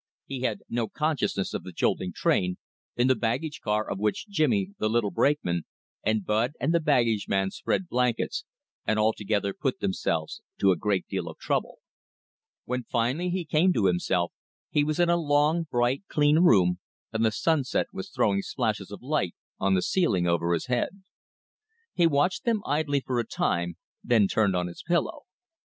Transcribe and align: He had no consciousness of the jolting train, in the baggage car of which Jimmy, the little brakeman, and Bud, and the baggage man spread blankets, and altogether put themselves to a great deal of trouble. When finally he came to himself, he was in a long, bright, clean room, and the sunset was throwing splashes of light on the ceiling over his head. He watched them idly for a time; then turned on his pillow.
He 0.25 0.39
had 0.39 0.63
no 0.67 0.87
consciousness 0.87 1.53
of 1.53 1.61
the 1.61 1.71
jolting 1.71 2.11
train, 2.11 2.57
in 2.95 3.05
the 3.05 3.13
baggage 3.13 3.61
car 3.63 3.87
of 3.87 3.99
which 3.99 4.27
Jimmy, 4.27 4.71
the 4.79 4.89
little 4.89 5.11
brakeman, 5.11 5.65
and 6.01 6.25
Bud, 6.25 6.53
and 6.59 6.73
the 6.73 6.79
baggage 6.79 7.27
man 7.27 7.51
spread 7.51 7.87
blankets, 7.87 8.43
and 8.83 8.97
altogether 8.97 9.53
put 9.53 9.79
themselves 9.79 10.41
to 10.57 10.71
a 10.71 10.75
great 10.75 11.07
deal 11.07 11.27
of 11.29 11.37
trouble. 11.37 11.81
When 12.65 12.81
finally 12.85 13.29
he 13.29 13.45
came 13.45 13.73
to 13.73 13.85
himself, 13.85 14.33
he 14.71 14.83
was 14.83 14.99
in 14.99 15.11
a 15.11 15.17
long, 15.21 15.67
bright, 15.69 16.01
clean 16.07 16.39
room, 16.39 16.79
and 17.13 17.23
the 17.23 17.31
sunset 17.31 17.85
was 17.93 18.09
throwing 18.09 18.41
splashes 18.41 18.89
of 18.89 19.03
light 19.03 19.35
on 19.59 19.75
the 19.75 19.83
ceiling 19.83 20.25
over 20.25 20.51
his 20.53 20.65
head. 20.65 21.03
He 21.93 22.07
watched 22.07 22.43
them 22.43 22.63
idly 22.65 23.01
for 23.01 23.19
a 23.19 23.23
time; 23.23 23.77
then 24.03 24.27
turned 24.27 24.55
on 24.55 24.65
his 24.65 24.81
pillow. 24.81 25.25